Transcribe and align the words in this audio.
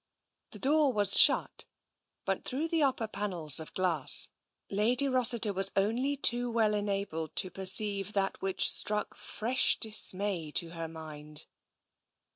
The 0.49 0.57
door 0.57 0.91
was 0.91 1.15
shut, 1.19 1.65
but 2.25 2.43
through 2.43 2.69
the 2.69 2.81
upper 2.81 3.07
panels 3.07 3.59
of 3.59 3.71
glass 3.75 4.29
Lady 4.67 5.07
Ros 5.07 5.29
siter 5.29 5.53
was 5.53 5.71
only 5.75 6.17
too 6.17 6.49
well 6.49 6.73
enabled 6.73 7.35
to 7.35 7.51
perceive 7.51 8.13
that 8.13 8.41
which 8.41 8.67
struck 8.71 9.15
fresh 9.15 9.75
dismay 9.79 10.49
to 10.53 10.71
her 10.71 10.87
mind. 10.87 11.45